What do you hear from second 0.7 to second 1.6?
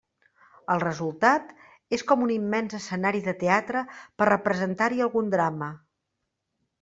El resultat